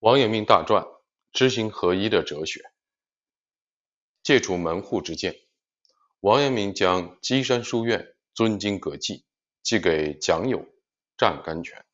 [0.00, 0.86] 王阳明大传，
[1.30, 2.72] 知行合一的哲学。
[4.22, 5.36] 戒除门户之见，
[6.20, 9.26] 王阳明将稽山书院尊经阁记
[9.62, 10.66] 寄给蒋友
[11.18, 11.84] 湛甘泉，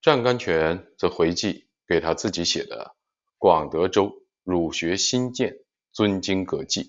[0.00, 2.96] 湛甘泉则回寄给他自己写的
[3.36, 5.58] 《广德州儒学新建
[5.92, 6.84] 尊经阁记》。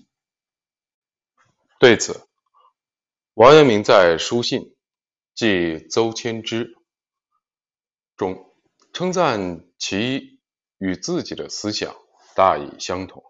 [1.78, 2.26] 对此，
[3.34, 4.62] 王阳明在书信
[5.34, 6.72] 《寄邹谦之》
[8.16, 8.48] 中。
[8.94, 10.38] 称赞其
[10.78, 11.92] 与自己的思想
[12.36, 13.20] 大意相同，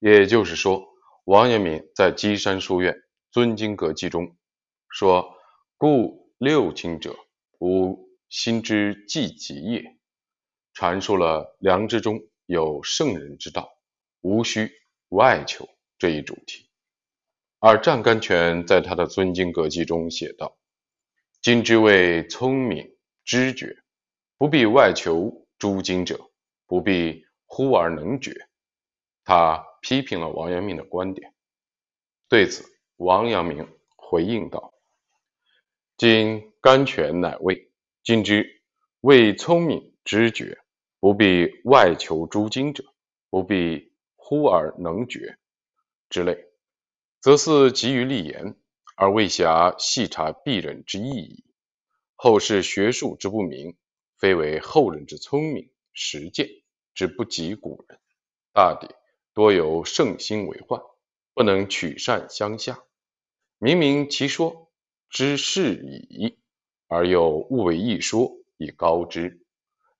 [0.00, 0.84] 也就是说，
[1.22, 2.96] 王阳明在稽山书院
[3.30, 4.36] 尊经阁记中
[4.90, 5.36] 说
[5.78, 7.14] ：“故六经者，
[7.60, 9.84] 吾心之寂极也。”
[10.74, 13.70] 阐述了良知中有圣人之道，
[14.20, 14.72] 无需
[15.10, 16.68] 外求这一主题。
[17.60, 20.58] 而湛甘泉在他的尊经阁记中写道
[21.40, 23.76] ：“今之谓聪明知觉。”
[24.38, 26.30] 不必外求诸经者，
[26.66, 28.48] 不必忽而能决。
[29.24, 31.34] 他批评了王阳明的观点。
[32.28, 32.64] 对此，
[32.96, 34.72] 王阳明回应道
[35.98, 37.70] ：“今甘泉乃谓，
[38.04, 38.62] 今之
[39.00, 40.58] 谓聪明知觉，
[41.00, 42.84] 不必外求诸经者，
[43.28, 45.38] 不必忽而能决
[46.08, 46.46] 之类，
[47.20, 48.54] 则似急于立言，
[48.96, 51.44] 而未暇细察鄙人之意矣。
[52.14, 53.76] 后世学术之不明。”
[54.18, 56.48] 非为后人之聪明实践
[56.94, 58.00] 之不及古人，
[58.52, 58.88] 大抵
[59.32, 60.80] 多由圣心为患，
[61.34, 62.82] 不能取善相下。
[63.58, 64.72] 明明其说
[65.08, 66.36] 之是矣，
[66.88, 69.46] 而又误为一说以高之，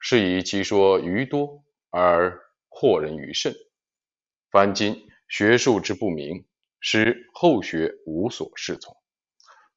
[0.01, 3.55] 是以其说余多而惑人于甚。
[4.51, 6.45] 凡今学术之不明，
[6.81, 8.97] 使后学无所适从，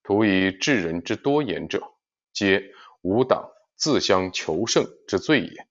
[0.02, 1.94] 徒以治人之多言者，
[2.34, 3.52] 皆无党。
[3.82, 5.68] 自相求胜之罪也。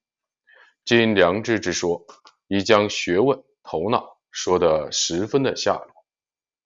[0.83, 2.05] 今良知之说，
[2.49, 6.05] 已将学问头脑说得十分的下落，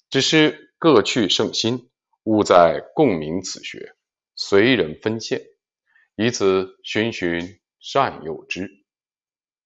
[0.09, 1.91] 只是各去圣心，
[2.23, 3.95] 勿在共鸣此学，
[4.35, 5.44] 随人分现，
[6.16, 8.83] 以此循循善诱之，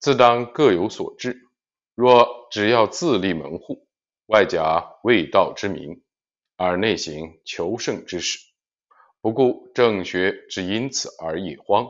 [0.02, 1.48] 自当各有所志。
[1.96, 3.88] 若只要自立门户，
[4.26, 6.04] 外假未道之名，
[6.58, 8.49] 而内行求胜之事。
[9.22, 11.88] 不顾正学之因此而易荒，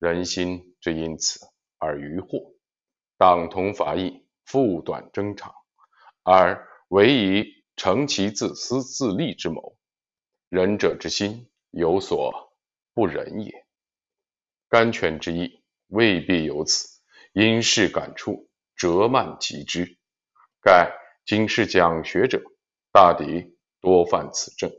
[0.00, 1.38] 人心之因此
[1.78, 2.52] 而愚惑，
[3.16, 5.54] 党同伐异，复短争长，
[6.24, 9.76] 而唯以成其自私自利之谋，
[10.48, 12.52] 仁者之心有所
[12.92, 13.64] 不仁也。
[14.68, 17.00] 甘泉之意未必有此，
[17.32, 19.96] 因事感触，折慢其之。
[20.60, 20.92] 盖
[21.24, 22.42] 今世讲学者，
[22.90, 24.72] 大抵多犯此症，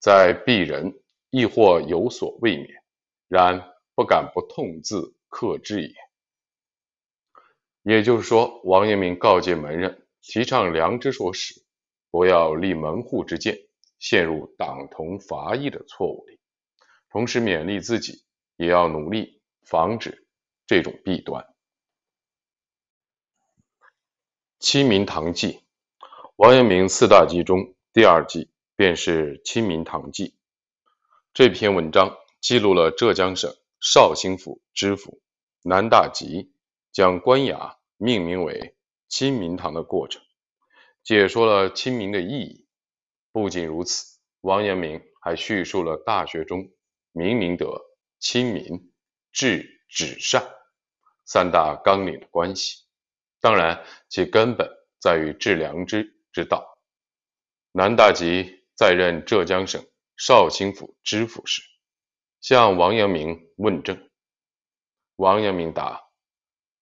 [0.00, 0.98] 在鄙人。
[1.30, 2.82] 亦或有所未免，
[3.28, 5.94] 然不敢不痛自克制也。
[7.82, 11.62] 也就是说，王阳明告诫门人，提倡良知所使，
[12.10, 13.58] 不要立门户之见，
[13.98, 16.38] 陷入党同伐异的错误里。
[17.10, 18.24] 同时勉励自己，
[18.56, 20.26] 也要努力防止
[20.66, 21.44] 这种弊端。
[24.58, 25.52] 《清明堂记》，
[26.36, 30.28] 王阳明四大记中第二记便是《清明堂记》。
[31.34, 35.20] 这篇文章记录了浙江省绍兴府知府
[35.62, 36.52] 南大吉
[36.90, 38.76] 将官衙命名为
[39.08, 40.20] 清明堂的过程，
[41.04, 42.66] 解说了清明的意义。
[43.30, 46.72] 不仅如此，王阳明还叙述了《大学》中
[47.12, 47.80] 明明德、
[48.18, 48.92] 亲民、
[49.30, 50.44] 治止善
[51.24, 52.84] 三大纲领的关系。
[53.40, 54.68] 当然，其根本
[54.98, 56.78] 在于治良知之道。
[57.70, 59.86] 南大吉在任浙江省。
[60.20, 61.62] 绍兴府知府时，
[62.40, 64.10] 向王阳明问政。
[65.14, 66.10] 王阳明答：“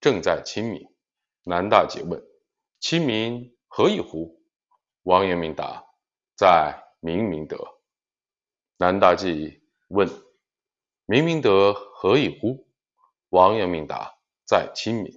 [0.01, 0.89] 正在亲民。”
[1.45, 2.27] 南大吉问
[2.81, 4.43] ：“亲民何以乎？”
[5.05, 5.85] 王阳明答
[6.35, 7.59] ：“在明明德。”
[8.79, 10.09] 南大吉问
[11.05, 12.67] ：“明明德何以乎？”
[13.29, 14.19] 王阳明答
[14.49, 15.13] ：“在亲民。”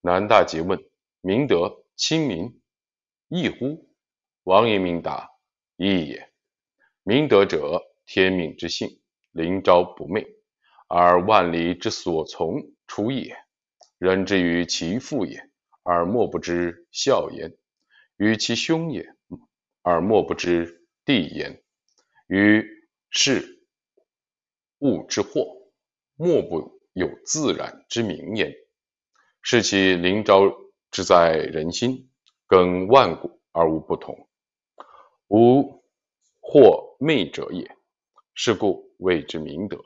[0.00, 0.82] 南大吉问
[1.20, 2.62] ：“明德亲民
[3.28, 3.94] 异乎？”
[4.44, 5.30] 王阳明答
[5.76, 6.26] ：“异也。”
[7.04, 9.00] 明德者，天命之性，
[9.32, 10.24] 临昭不昧，
[10.86, 13.36] 而万里之所从出也。
[13.98, 15.50] 人之于其父也，
[15.82, 17.56] 而莫不知孝焉；
[18.16, 19.16] 于其兄也，
[19.82, 21.60] 而莫不知弟焉；
[22.28, 22.64] 于
[23.10, 23.64] 事
[24.78, 25.56] 物之祸，
[26.14, 28.54] 莫不有自然之明焉。
[29.42, 30.42] 是其临昭
[30.92, 32.08] 之在人心，
[32.46, 34.28] 跟万古而无不同，
[35.26, 35.82] 吾。
[36.44, 37.76] 或昧者也，
[38.32, 39.82] 是故谓之明德。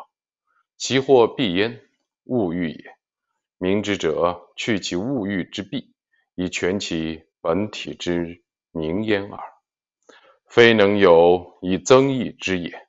[0.76, 1.80] 其或必焉，
[2.24, 2.96] 物欲也。
[3.56, 5.94] 明之者，去其物欲之弊，
[6.34, 9.40] 以全其本体之明焉耳，
[10.46, 12.86] 非能有以增益之也。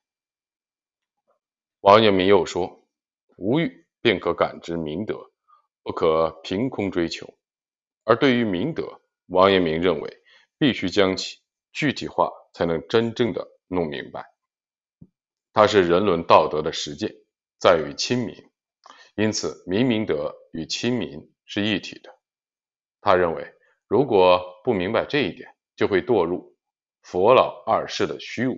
[1.79, 2.85] 王阳明又说
[3.39, 5.31] ：“无欲便可感知明德，
[5.83, 7.33] 不可凭空追求。”
[8.03, 10.17] 而对于明德，王阳明认为
[10.57, 11.37] 必须将其
[11.71, 14.25] 具体化，才能真正的弄明白。
[15.53, 17.15] 它是人伦道德的实践，
[17.59, 18.35] 在于亲民，
[19.15, 22.15] 因此明明德与亲民是一体的。
[23.01, 23.53] 他认为，
[23.87, 26.55] 如果不明白这一点，就会堕入
[27.01, 28.55] 佛老二世的虚无；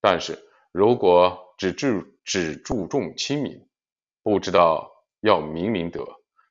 [0.00, 0.38] 但是
[0.72, 3.68] 如果只注只注重亲民，
[4.22, 4.90] 不知道
[5.20, 6.06] 要明明德，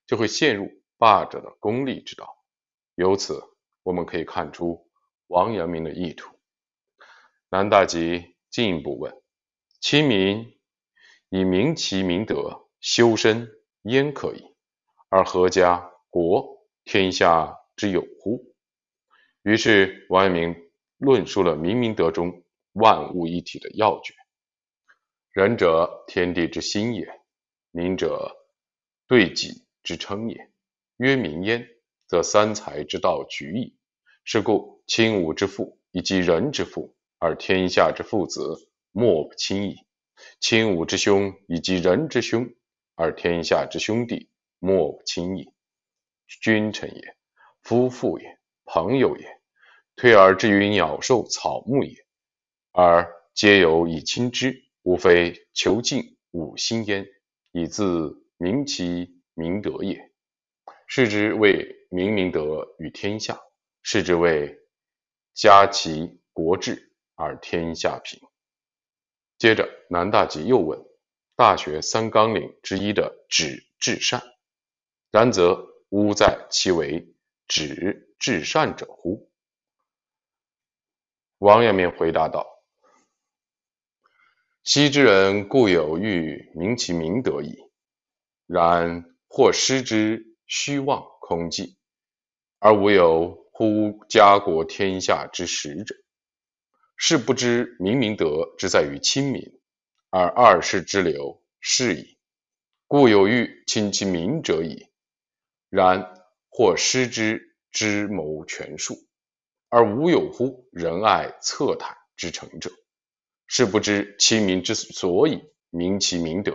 [0.06, 2.28] 就会陷入霸者的功利之道。
[2.96, 3.42] 由此，
[3.84, 4.88] 我们可以看出
[5.28, 6.35] 王阳明的意图。
[7.56, 9.14] 南大吉进一步问。
[9.80, 10.60] 亲民
[11.30, 13.50] 以明其明德，修身
[13.84, 14.44] 焉可以？
[15.08, 18.54] 而何家国天下之有乎？
[19.42, 20.54] 于是王阳明
[20.98, 22.44] 论述了明明德中
[22.74, 24.14] 万物一体的要诀。
[25.32, 27.06] 仁者，天地之心也；
[27.72, 28.36] 明者，
[29.08, 30.52] 对己之称也。
[30.98, 31.66] 曰明焉，
[32.06, 33.78] 则三才之道举矣。
[34.26, 38.70] 是故亲吾之父以及人之父，而天下之父子。
[38.98, 39.76] 莫不亲矣。
[40.40, 42.50] 亲吾之兄以及人之兄，
[42.96, 45.52] 而天下之兄弟莫不亲矣。
[46.28, 47.18] 君臣也，
[47.62, 49.28] 夫妇也，朋友也，
[49.98, 51.94] 推而至于鸟兽草木也，
[52.72, 57.06] 而皆有以亲之，无非求尽吾心焉，
[57.52, 60.10] 以自明其明德也。
[60.88, 63.42] 是之谓明明德于天下，
[63.84, 64.58] 是之谓
[65.34, 66.85] 家齐国治
[67.16, 68.20] 而天下平。
[69.38, 70.80] 接着，南大吉又问
[71.36, 74.24] ：“大学三纲领之一的‘止’至善，
[75.12, 77.14] 然则吾在其为
[77.48, 79.30] ‘止’至善者乎？”
[81.40, 82.48] 王阳明回答道
[84.64, 87.58] ：“昔之人固有欲明其明德矣，
[88.46, 91.76] 然或失之虚妄空寂，
[92.60, 95.94] 而无有乎家国天下之实者。”
[96.98, 99.42] 是不知明明德之在于亲民，
[100.10, 102.18] 而二世之流是矣。
[102.88, 104.88] 故有欲亲其民者矣。
[105.70, 106.14] 然
[106.50, 108.96] 或失之之谋权术，
[109.68, 112.72] 而无有乎仁爱恻坦之成者。
[113.48, 116.54] 是不知亲民之所以明其明德，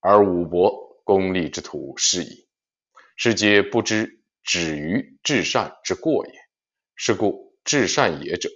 [0.00, 2.48] 而武博功利之徒是矣。
[3.14, 6.32] 是皆不知止于至善之过也。
[6.96, 8.50] 是故至善也者。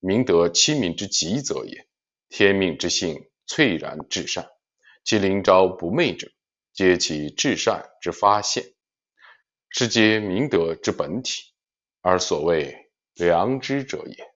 [0.00, 1.86] 明德亲民之极则也。
[2.28, 4.48] 天命之性粹然至善，
[5.02, 6.30] 其灵昭不昧者，
[6.72, 8.72] 皆其至善之发现，
[9.68, 11.52] 是皆明德之本体，
[12.00, 14.32] 而所谓良知者也。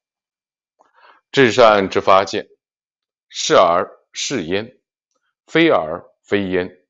[1.30, 2.48] 至善之发现，
[3.28, 4.76] 是而是焉，
[5.46, 6.84] 非而非焉。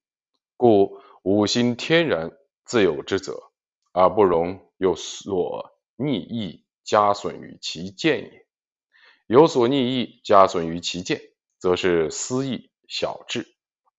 [0.57, 2.31] 故五心天然
[2.65, 3.53] 自有之则，
[3.93, 8.44] 而不容有所逆意加损于其见也。
[9.27, 11.21] 有所逆意加损于其见，
[11.59, 13.47] 则是私意小智，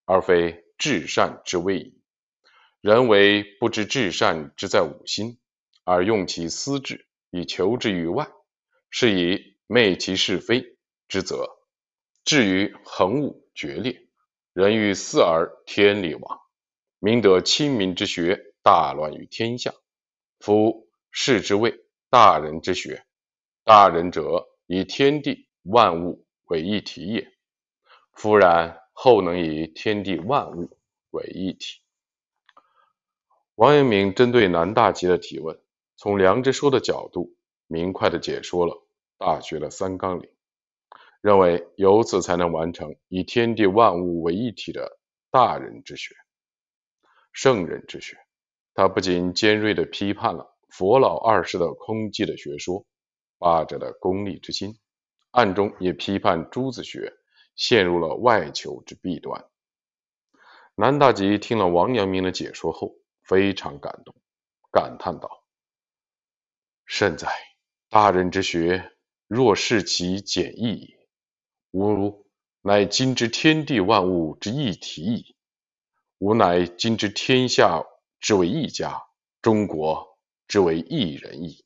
[0.05, 2.01] 而非至善之谓矣。
[2.79, 5.39] 人为不知至善之在吾心，
[5.83, 8.27] 而用其私智以求之于外，
[8.91, 11.49] 是以昧其是非之责。
[12.23, 14.07] 至于恒物决裂，
[14.53, 16.39] 人欲肆而天理亡，
[16.99, 19.73] 明得亲民之学大乱于天下。
[20.39, 21.73] 夫是之谓
[22.11, 23.03] 大人之学，
[23.63, 24.45] 大人者。
[24.67, 27.31] 以天地万物为一体也。
[28.13, 30.77] 夫然，后能以天地万物
[31.11, 31.81] 为一体。
[33.55, 35.59] 王阳明针对南大吉的提问，
[35.95, 37.35] 从良知说的角度，
[37.67, 38.73] 明快地解说了
[39.17, 40.29] 《大学》的三纲领，
[41.21, 44.97] 认为由此才能完成以天地万物为一体的
[45.29, 46.15] 大人之学、
[47.31, 48.17] 圣人之学。
[48.73, 52.85] 他不仅尖锐地批判了佛老二世的空寂的学说。
[53.37, 54.77] 霸者的功利之心，
[55.31, 57.13] 暗中也批判朱子学
[57.55, 59.45] 陷入了外求之弊端。
[60.75, 64.15] 南大吉听了王阳明的解说后，非常感动，
[64.71, 65.43] 感叹道
[66.85, 67.29] ：“甚哉，
[67.89, 68.91] 大人之学，
[69.27, 71.07] 若视其简易也，
[71.71, 72.25] 吾
[72.61, 75.35] 乃今之天地万物之一体矣。
[76.17, 77.83] 吾乃今之天下
[78.19, 79.01] 之为一家，
[79.41, 81.64] 中国之为一人矣。”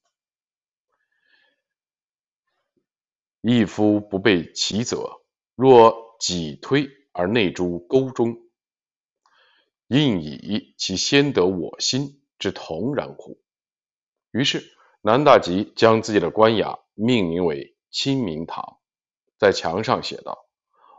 [3.42, 5.22] 一夫不备其责，
[5.56, 8.38] 若己推而内诸沟中，
[9.88, 13.40] 应以其先得我心之同然乎？
[14.32, 14.64] 于是
[15.02, 18.80] 南大吉将自己的官衙命名为清明堂，
[19.38, 20.46] 在墙上写道：“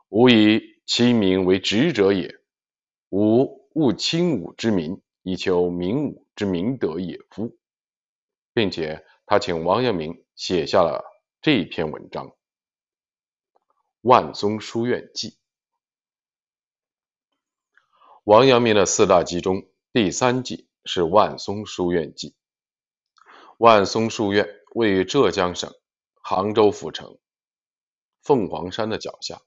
[0.08, 2.34] 吾以清明为职者也，
[3.10, 7.56] 吾务清武之民，以求明武之明德也夫。”
[8.52, 11.04] 并且他请王阳明写下了
[11.42, 12.26] 这一篇文章
[14.02, 15.30] 《万松书院记》。
[18.24, 22.32] 王阳明的四大记中，第三记是《万松书院记》。
[23.56, 25.72] 万松书院位于浙江省
[26.20, 27.18] 杭州府城
[28.20, 29.40] 凤凰山的脚下，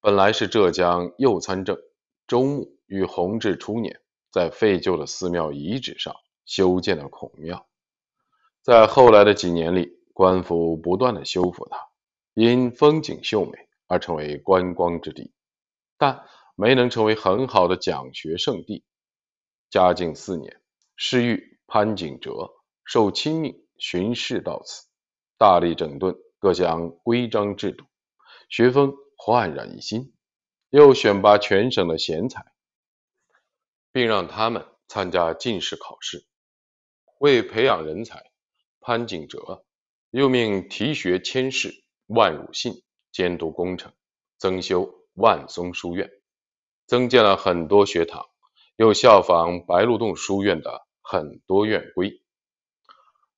[0.00, 1.78] 本来是浙江右参政
[2.26, 4.02] 周穆于弘治初年
[4.32, 7.68] 在废旧的寺庙遗址上修建的孔庙。
[8.60, 11.88] 在后来的几年里，官府不断的修复它，
[12.34, 15.32] 因风景秀美而成为观光之地，
[15.96, 18.84] 但没能成为很好的讲学圣地。
[19.70, 20.60] 嘉靖四年，
[20.96, 22.50] 侍御潘景哲
[22.84, 24.86] 受亲命巡视到此，
[25.38, 27.84] 大力整顿各项规章制度，
[28.48, 30.12] 学风焕然一新，
[30.68, 32.44] 又选拔全省的贤才，
[33.92, 36.26] 并让他们参加进士考试，
[37.18, 38.30] 为培养人才。
[38.84, 39.64] 潘景哲
[40.12, 43.94] 又命提学千事万汝信监督工程，
[44.36, 46.10] 增修万松书院，
[46.86, 48.26] 增建了很多学堂，
[48.76, 52.20] 又效仿白鹿洞书院的很多院规。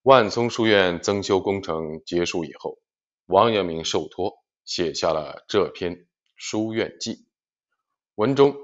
[0.02, 2.81] 万松书院增修工程结束以后，
[3.26, 5.95] 王阳明受托写下了这篇
[6.35, 7.12] 《书院记》。
[8.16, 8.57] 文中，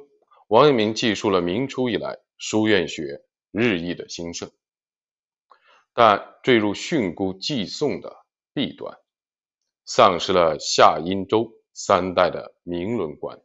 [0.49, 4.50] 王阳明记述了明初以来书院学日益的兴盛。
[5.93, 8.99] 但坠入训诂寄送的弊端，
[9.85, 13.41] 丧失了夏殷周三代的明伦观。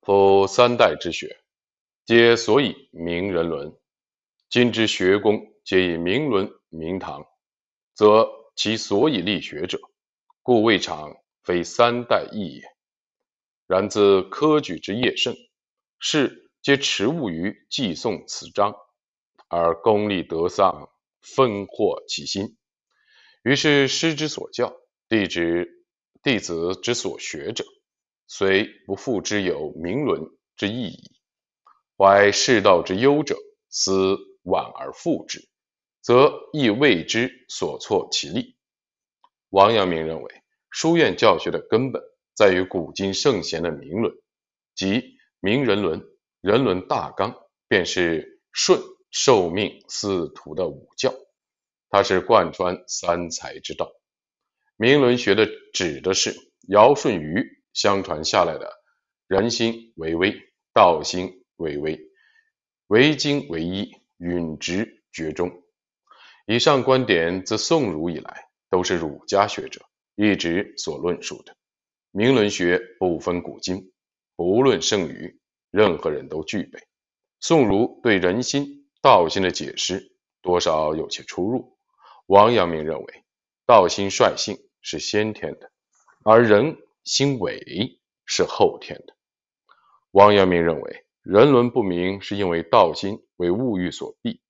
[0.00, 1.44] 夫三代之学，
[2.04, 3.76] 皆所以明人伦。
[4.48, 7.24] 今之学宫皆以明伦明堂，
[7.94, 9.78] 则其所以立学者，
[10.42, 12.62] 故未尝非三代意也。
[13.66, 15.36] 然自科举之业盛。
[16.04, 18.74] 是皆持物于寄送此章，
[19.46, 20.90] 而功利得丧，
[21.20, 22.58] 分惑其心。
[23.44, 24.74] 于是师之所教，
[25.08, 25.86] 弟之
[26.20, 27.64] 弟子之所学者，
[28.26, 30.22] 虽不复之有明伦
[30.56, 31.12] 之意矣。
[31.96, 33.36] 怀世道之忧者，
[33.68, 35.48] 思婉而复之，
[36.00, 38.56] 则亦为之所错其力。
[39.50, 42.02] 王阳明认为，书院教学的根本
[42.34, 44.12] 在于古今圣贤的明伦，
[44.74, 45.21] 即。
[45.44, 46.00] 明人伦，
[46.40, 47.34] 人伦大纲
[47.66, 48.80] 便是顺
[49.10, 51.12] 受命司徒的五教，
[51.90, 53.90] 它是贯穿三才之道。
[54.76, 56.32] 明伦学的指的是
[56.68, 58.72] 尧舜禹相传下来的
[59.26, 60.32] 人心为微，
[60.72, 62.00] 道心为微，
[62.86, 65.50] 为精为一，允直绝中。
[66.46, 69.84] 以上观点自宋儒以来都是儒家学者
[70.14, 71.56] 一直所论述的。
[72.12, 73.92] 明伦学不分古今。
[74.36, 76.80] 不论圣愚，任何人都具备。
[77.40, 81.76] 宋儒对人心、道心的解释多少有些出入。
[82.26, 83.24] 王阳明认为，
[83.66, 85.70] 道心率性是先天的，
[86.24, 89.16] 而人心伪是后天的。
[90.12, 94.40] 王阳明认为，人伦不明是因为道心为物欲所蔽，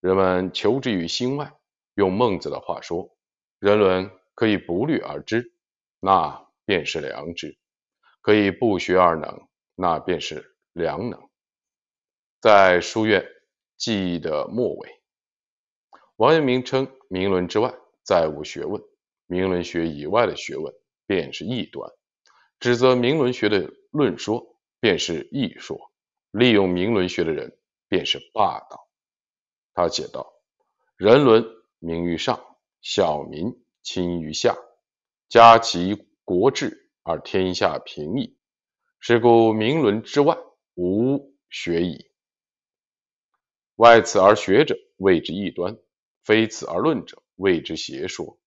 [0.00, 1.52] 人们求之于心外。
[1.94, 3.16] 用孟子的话说，
[3.58, 5.52] 人伦可以不虑而知，
[6.00, 7.59] 那便是良知。
[8.20, 11.28] 可以不学而能，那便是良能。
[12.40, 13.24] 在书院
[13.76, 15.02] 记忆的末尾，
[16.16, 18.82] 王阳明称明伦之外再无学问，
[19.26, 20.74] 明伦学以外的学问
[21.06, 21.90] 便是异端，
[22.58, 25.78] 指责明伦学的论说便是异说，
[26.30, 27.58] 利用明伦学的人
[27.88, 28.88] 便是霸道。
[29.72, 30.30] 他写道
[30.96, 31.44] ：“人伦
[31.78, 32.38] 名于上，
[32.82, 34.56] 小民亲于下，
[35.28, 38.36] 家齐国治。”而天下平矣。
[38.98, 40.36] 是故明伦之外
[40.74, 42.10] 无学矣。
[43.76, 45.78] 外此而学者谓之异端，
[46.22, 48.38] 非此而论者谓之邪说。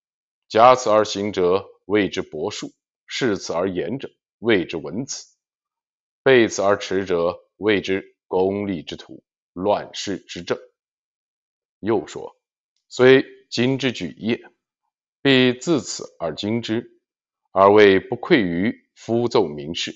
[0.48, 2.72] 假此而行者谓之博术，
[3.10, 5.36] 恃此而言者谓之文辞，
[6.22, 10.56] 背此而驰者谓之功利之徒，乱世之政。
[11.80, 12.38] 又说：
[12.90, 14.40] 虽今之举业，
[15.24, 17.02] 必自此而经之。
[17.54, 19.96] 而为不愧于夫奏明士，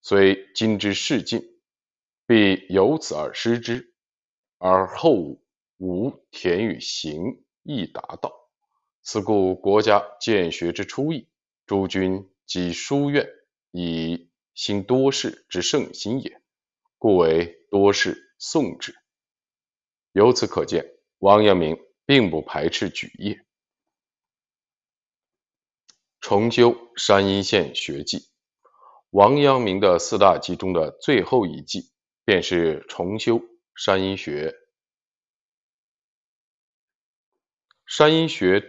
[0.00, 1.42] 虽今之事尽，
[2.24, 3.92] 必由此而失之，
[4.58, 5.40] 而后
[5.76, 8.32] 无田与行亦达道。
[9.02, 11.28] 此故国家建学之初意，
[11.66, 13.28] 诸君即书院
[13.72, 16.40] 以兴多士之盛心也，
[16.96, 18.94] 故为多士宋之。
[20.12, 20.86] 由此可见，
[21.18, 23.43] 王阳明并不排斥举业，
[26.26, 28.30] 重修山阴县学记。
[29.10, 31.90] 王阳明的四大集中的最后一记，
[32.24, 33.42] 便是重修
[33.76, 34.54] 山阴学。
[37.84, 38.64] 山阴学，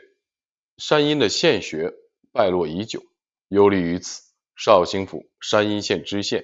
[0.77, 1.93] 山阴的县学
[2.33, 3.01] 败落已久，
[3.47, 6.43] 忧虑于此，绍兴府山阴县知县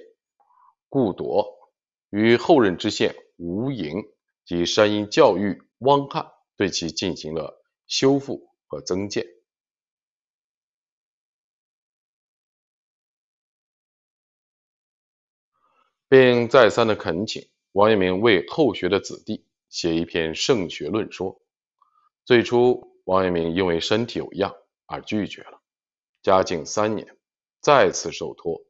[0.88, 1.46] 顾铎
[2.08, 4.02] 与后任知县吴莹
[4.46, 9.26] 及山阴教育汪汉对其进行了修复和增建。
[16.12, 21.40] 并再三的恳请王阳明为后学的子弟写一篇圣学论说。
[22.26, 24.54] 最初，王阳明因为身体有恙
[24.84, 25.62] 而拒绝了。
[26.20, 27.16] 嘉靖三年，
[27.62, 28.62] 再次受托，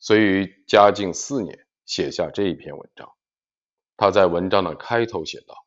[0.00, 3.12] 遂于嘉靖四年写下这一篇文章。
[3.98, 5.66] 他在文章的开头写道：“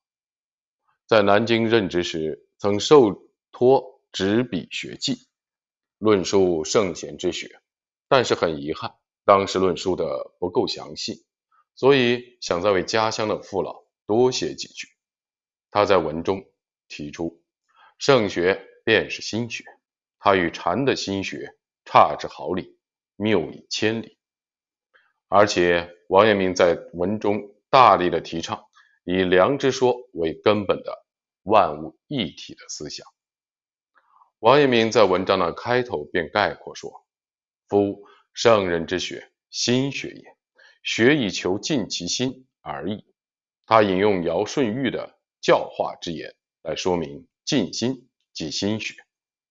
[1.06, 5.28] 在南京任职时，曾受托执笔学记，
[6.00, 7.62] 论述圣贤之学，
[8.08, 8.96] 但是很遗憾。”
[9.32, 11.26] 当时论述的不够详细，
[11.74, 14.90] 所以想再为家乡的父老多写几句。
[15.70, 16.44] 他在文中
[16.90, 17.42] 提出，
[17.98, 19.64] 圣学便是心学，
[20.20, 22.78] 他与禅的心学差之毫厘，
[23.16, 24.18] 谬以千里。
[25.30, 28.66] 而且王阳明在文中大力的提倡
[29.06, 31.06] 以良知说为根本的
[31.44, 33.08] 万物一体的思想。
[34.40, 37.06] 王阳明在文章的开头便概括说
[37.70, 40.24] ：“夫。”圣人之学，心学也。
[40.84, 43.06] 学以求尽其心而已。
[43.68, 46.34] 他引用尧舜禹的教化之言
[46.64, 48.96] 来说明尽心即心学，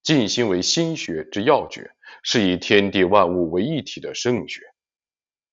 [0.02, 4.62] 尽心为心学之要诀，是以天地万物为一体的圣学。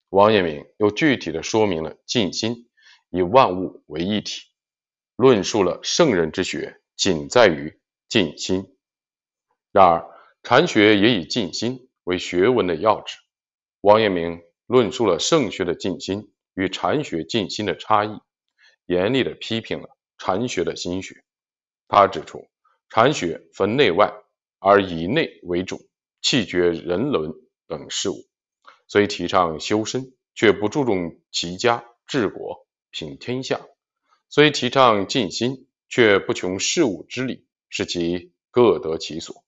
[0.10, 2.70] 王阳明又具体的说明了尽心
[3.10, 4.42] 以万物为一体，
[5.16, 8.76] 论述了圣人之学仅在于尽心。
[9.72, 10.06] 然而，
[10.42, 11.87] 禅学也以尽心。
[12.08, 13.17] 为学问的要旨，
[13.82, 18.17] 王阳明论述了圣学的静心与禅学静心的差异，
[18.86, 21.26] 严厉的批评了禅学的心学。
[21.89, 22.48] 他指出，
[22.89, 24.13] 禅学分内外，
[24.60, 25.89] 而以内为主，
[26.22, 27.34] 弃绝人伦
[27.67, 28.15] 等事物，
[28.88, 33.58] 虽提倡修身，却不注重齐家治国平天下；
[34.30, 39.43] 虽提倡静心，却不穷事物之理，使其各得其所，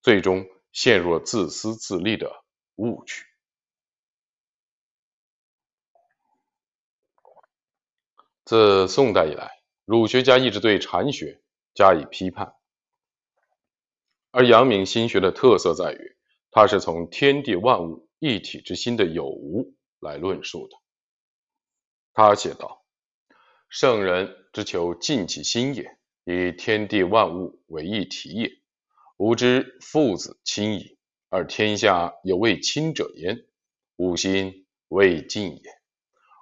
[0.00, 0.46] 最终。
[0.80, 2.44] 陷入了自私自利的
[2.76, 3.26] 误区。
[8.44, 11.42] 自宋代以来，儒学家一直对禅学
[11.74, 12.54] 加以批判，
[14.30, 16.16] 而阳明心学的特色在于，
[16.52, 20.76] 它是从天地万物一体之心的有无来论述的。
[22.12, 22.84] 他写道
[23.68, 28.52] ：“圣人之求尽其心也，以天地万物为一体也。”
[29.18, 30.96] 吾之父子亲矣，
[31.28, 33.44] 而天下有未亲者焉，
[33.96, 35.60] 吾心未尽也；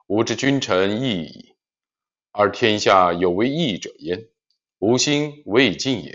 [0.09, 1.57] 吾之君臣义矣，
[2.33, 4.29] 而天下有未义者焉，
[4.79, 6.13] 吾心未尽也；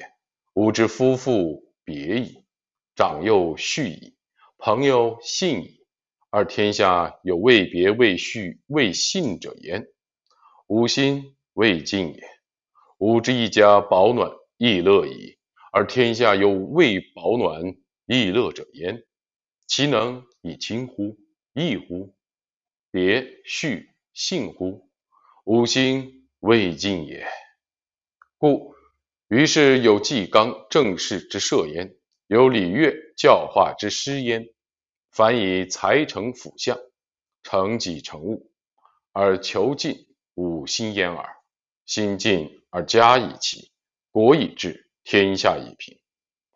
[0.53, 2.45] 吾之夫妇别矣，
[2.95, 4.15] 长幼序矣，
[4.59, 5.83] 朋友信矣，
[6.29, 9.87] 而天下有未别未序未信者焉，
[10.67, 12.21] 吾心未尽也；
[12.99, 15.39] 吾之一家保暖亦乐矣。
[15.71, 19.03] 而天下有未保暖易乐者焉，
[19.67, 21.17] 其能以亲乎？
[21.53, 22.13] 义乎？
[22.91, 24.89] 别序信乎？
[25.45, 27.25] 吾心未尽也。
[28.37, 28.75] 故
[29.29, 31.95] 于是有纪纲正事之设焉，
[32.27, 34.47] 有礼乐教化之施焉。
[35.09, 36.77] 凡以才成辅相，
[37.43, 38.51] 成己成物，
[39.11, 41.35] 而求尽吾心焉耳。
[41.85, 43.71] 心尽而家以齐，
[44.11, 44.90] 国以治。
[45.03, 45.99] 天下已平，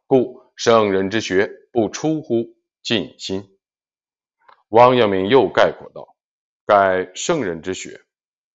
[0.07, 3.57] 故圣人之学不出乎尽心。
[4.69, 6.15] 王阳明又概括道
[6.65, 8.05] ：“盖圣人之学，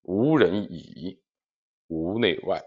[0.02, 1.20] 无人以
[1.88, 2.62] 无内外，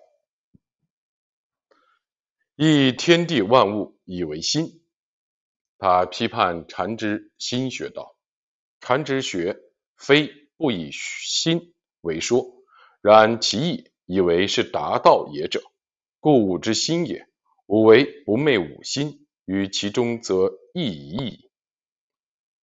[2.56, 4.82] 以天地万物以为心。”
[5.80, 8.16] 他批判禅之心学道
[8.80, 9.60] ：“禅之学
[9.98, 12.46] 非不以心为说，
[13.02, 15.62] 然其意以为是达道也者。”
[16.24, 17.28] 故吾之心也，
[17.66, 21.52] 吾为不昧吾心于其中，则异矣矣。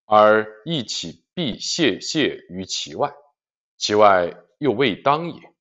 [0.07, 3.12] 而亦岂必泄泄于其外？
[3.77, 5.53] 其外又未当也，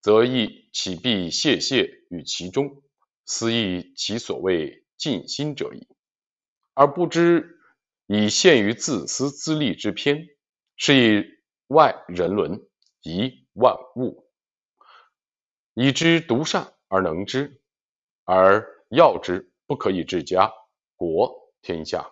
[0.00, 2.80] 则亦岂必泄泄于其中？
[3.26, 5.88] 斯亦其所谓尽心者矣。
[6.74, 7.58] 而不知
[8.06, 10.28] 以陷于自私自利之偏，
[10.76, 11.24] 是以
[11.66, 12.64] 外人伦，
[13.02, 14.28] 以万物，
[15.74, 17.58] 以之独善而能之，
[18.24, 20.52] 而要之不可以治家、
[20.94, 22.10] 国、天下。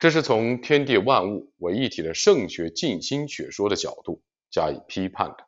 [0.00, 5.46] 这是从天地万物为一体的圣学静心学说的角度加以批判的。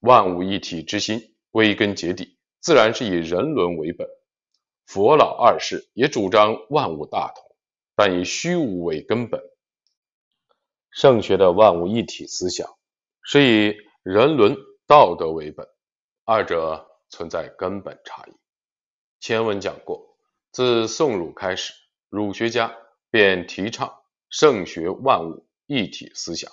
[0.00, 4.08] 万物一体之心，归根结底，自然是以人伦为本。
[4.84, 7.56] 佛老二世也主张万物大同，
[7.94, 9.40] 但以虚无为根本。
[10.90, 12.68] 圣学的万物一体思想
[13.22, 14.56] 是以人伦
[14.88, 15.68] 道德为本，
[16.24, 18.32] 二者存在根本差异。
[19.20, 20.16] 前文讲过，
[20.50, 21.72] 自宋儒开始，
[22.08, 22.74] 儒学家
[23.10, 26.50] 便提倡圣学万物一体思想，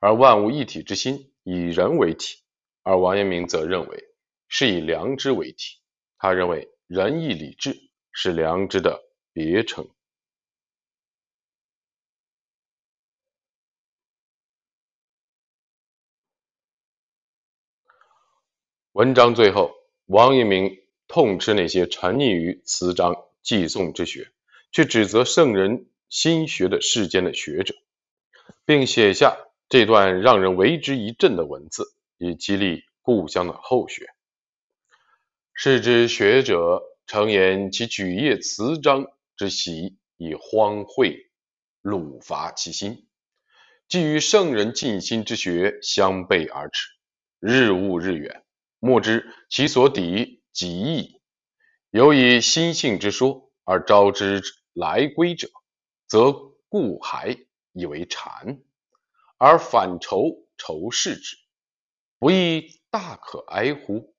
[0.00, 2.42] 而万物一体之心以人为体。
[2.82, 4.04] 而王阳明则认为
[4.48, 5.80] 是以良知为体，
[6.18, 7.76] 他认为仁义礼智
[8.10, 9.00] 是良知的
[9.32, 9.88] 别称。
[18.94, 19.72] 文章最后，
[20.12, 24.28] 王阳明痛斥那些沉溺于词章寄颂之学，
[24.70, 27.74] 却指责圣人心学的世间的学者，
[28.66, 29.38] 并写下
[29.70, 31.94] 这段让人为之一振的文字。
[32.18, 34.10] 以激励故乡的后学。
[35.54, 41.16] 是之学者常言其举业词章之习，以荒秽
[41.80, 43.06] 鲁伐其心，
[43.88, 46.90] 既与圣人尽心之学相背而驰，
[47.40, 48.41] 日悟日远，
[48.84, 51.20] 莫知其所抵极矣。
[51.90, 54.42] 有以心性之说而招之
[54.72, 55.48] 来归者，
[56.08, 56.32] 则
[56.68, 57.38] 故还
[57.72, 58.60] 以为禅，
[59.38, 61.36] 而反仇仇视之。
[62.18, 64.16] 不亦大可哀乎？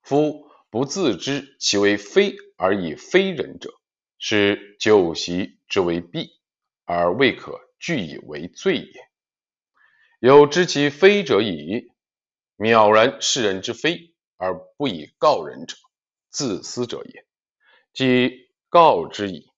[0.00, 3.74] 夫不自知其为非而以非人者，
[4.18, 6.30] 是旧习之为弊，
[6.86, 9.08] 而未可据以为罪也。
[10.18, 11.92] 有知其非者矣，
[12.58, 15.76] 渺然世人之非而不以告人者，
[16.28, 17.22] 自私者也；
[17.92, 19.52] 既告之矣，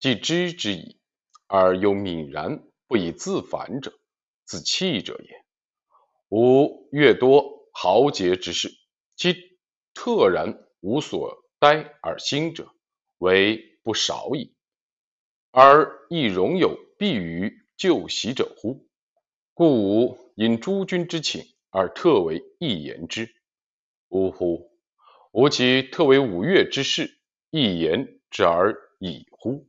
[0.00, 0.98] 既知之矣，
[1.46, 3.96] 而又泯然不以自反者，
[4.44, 5.44] 自弃者也。
[6.30, 8.70] 吾越多豪杰之士，
[9.14, 9.36] 其
[9.94, 12.74] 特然无所呆而兴者，
[13.18, 14.52] 为不少矣。
[15.52, 18.84] 而亦容有避于旧习者乎？
[19.54, 23.28] 故吾因诸君之请而特为一言之。
[24.08, 24.70] 呜呼！
[25.32, 27.18] 吾其特为五岳之事，
[27.50, 29.68] 一言之而已乎？